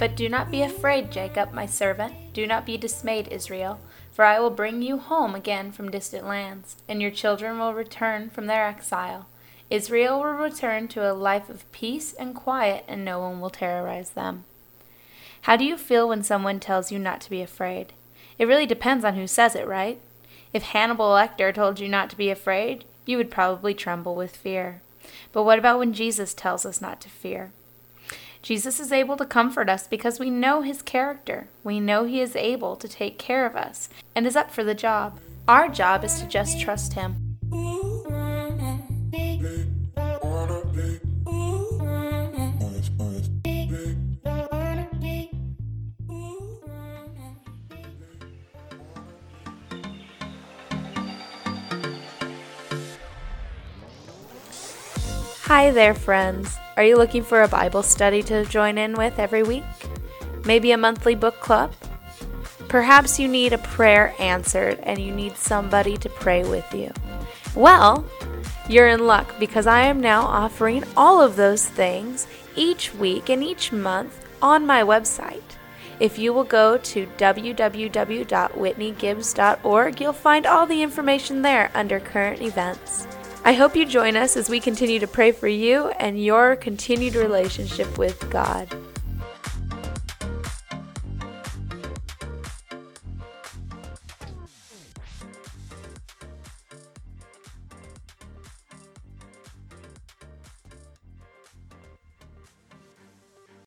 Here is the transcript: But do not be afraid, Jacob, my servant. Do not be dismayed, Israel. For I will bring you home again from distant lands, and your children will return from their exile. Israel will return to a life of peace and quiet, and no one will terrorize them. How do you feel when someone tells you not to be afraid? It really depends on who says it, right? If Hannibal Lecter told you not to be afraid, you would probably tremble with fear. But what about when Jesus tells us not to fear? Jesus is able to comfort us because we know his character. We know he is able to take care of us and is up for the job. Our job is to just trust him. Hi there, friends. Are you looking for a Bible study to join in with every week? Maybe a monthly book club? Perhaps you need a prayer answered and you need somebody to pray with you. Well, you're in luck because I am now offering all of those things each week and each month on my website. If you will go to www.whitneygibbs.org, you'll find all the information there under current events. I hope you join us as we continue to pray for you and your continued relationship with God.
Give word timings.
But 0.00 0.16
do 0.16 0.30
not 0.30 0.50
be 0.50 0.62
afraid, 0.62 1.12
Jacob, 1.12 1.52
my 1.52 1.66
servant. 1.66 2.32
Do 2.32 2.46
not 2.46 2.64
be 2.64 2.78
dismayed, 2.78 3.28
Israel. 3.28 3.78
For 4.10 4.24
I 4.24 4.40
will 4.40 4.48
bring 4.48 4.80
you 4.80 4.96
home 4.96 5.34
again 5.34 5.72
from 5.72 5.90
distant 5.90 6.26
lands, 6.26 6.76
and 6.88 7.02
your 7.02 7.10
children 7.10 7.58
will 7.58 7.74
return 7.74 8.30
from 8.30 8.46
their 8.46 8.66
exile. 8.66 9.26
Israel 9.68 10.18
will 10.18 10.32
return 10.32 10.88
to 10.88 11.08
a 11.08 11.12
life 11.12 11.50
of 11.50 11.70
peace 11.70 12.14
and 12.14 12.34
quiet, 12.34 12.82
and 12.88 13.04
no 13.04 13.20
one 13.20 13.42
will 13.42 13.50
terrorize 13.50 14.12
them. 14.12 14.44
How 15.42 15.56
do 15.56 15.66
you 15.66 15.76
feel 15.76 16.08
when 16.08 16.22
someone 16.22 16.60
tells 16.60 16.90
you 16.90 16.98
not 16.98 17.20
to 17.20 17.30
be 17.30 17.42
afraid? 17.42 17.92
It 18.38 18.46
really 18.46 18.66
depends 18.66 19.04
on 19.04 19.16
who 19.16 19.26
says 19.26 19.54
it, 19.54 19.68
right? 19.68 20.00
If 20.54 20.62
Hannibal 20.62 21.10
Lecter 21.10 21.52
told 21.52 21.78
you 21.78 21.88
not 21.88 22.08
to 22.08 22.16
be 22.16 22.30
afraid, 22.30 22.86
you 23.04 23.18
would 23.18 23.30
probably 23.30 23.74
tremble 23.74 24.14
with 24.14 24.34
fear. 24.34 24.80
But 25.30 25.42
what 25.42 25.58
about 25.58 25.78
when 25.78 25.92
Jesus 25.92 26.32
tells 26.32 26.64
us 26.64 26.80
not 26.80 27.02
to 27.02 27.10
fear? 27.10 27.52
Jesus 28.42 28.80
is 28.80 28.90
able 28.90 29.16
to 29.16 29.26
comfort 29.26 29.68
us 29.68 29.86
because 29.86 30.18
we 30.18 30.30
know 30.30 30.62
his 30.62 30.82
character. 30.82 31.48
We 31.62 31.78
know 31.78 32.04
he 32.04 32.20
is 32.20 32.34
able 32.34 32.76
to 32.76 32.88
take 32.88 33.18
care 33.18 33.44
of 33.44 33.54
us 33.54 33.88
and 34.14 34.26
is 34.26 34.36
up 34.36 34.50
for 34.50 34.64
the 34.64 34.74
job. 34.74 35.18
Our 35.46 35.68
job 35.68 36.04
is 36.04 36.20
to 36.20 36.26
just 36.26 36.60
trust 36.60 36.94
him. 36.94 37.29
Hi 55.50 55.72
there, 55.72 55.94
friends. 55.94 56.56
Are 56.76 56.84
you 56.84 56.96
looking 56.96 57.24
for 57.24 57.42
a 57.42 57.48
Bible 57.48 57.82
study 57.82 58.22
to 58.22 58.44
join 58.44 58.78
in 58.78 58.94
with 58.94 59.18
every 59.18 59.42
week? 59.42 59.64
Maybe 60.44 60.70
a 60.70 60.78
monthly 60.78 61.16
book 61.16 61.40
club? 61.40 61.72
Perhaps 62.68 63.18
you 63.18 63.26
need 63.26 63.52
a 63.52 63.58
prayer 63.58 64.14
answered 64.20 64.78
and 64.84 65.00
you 65.00 65.10
need 65.10 65.36
somebody 65.36 65.96
to 65.96 66.08
pray 66.08 66.44
with 66.44 66.72
you. 66.72 66.92
Well, 67.56 68.06
you're 68.68 68.86
in 68.86 69.08
luck 69.08 69.34
because 69.40 69.66
I 69.66 69.80
am 69.80 69.98
now 69.98 70.22
offering 70.22 70.84
all 70.96 71.20
of 71.20 71.34
those 71.34 71.66
things 71.66 72.28
each 72.54 72.94
week 72.94 73.28
and 73.28 73.42
each 73.42 73.72
month 73.72 74.24
on 74.40 74.64
my 74.64 74.84
website. 74.84 75.42
If 75.98 76.16
you 76.16 76.32
will 76.32 76.44
go 76.44 76.76
to 76.76 77.08
www.whitneygibbs.org, 77.18 80.00
you'll 80.00 80.12
find 80.12 80.46
all 80.46 80.66
the 80.66 80.82
information 80.84 81.42
there 81.42 81.72
under 81.74 81.98
current 81.98 82.40
events. 82.40 83.08
I 83.42 83.54
hope 83.54 83.74
you 83.74 83.86
join 83.86 84.16
us 84.16 84.36
as 84.36 84.50
we 84.50 84.60
continue 84.60 84.98
to 84.98 85.06
pray 85.06 85.32
for 85.32 85.48
you 85.48 85.88
and 85.98 86.22
your 86.22 86.56
continued 86.56 87.14
relationship 87.14 87.96
with 87.96 88.28
God. 88.30 88.68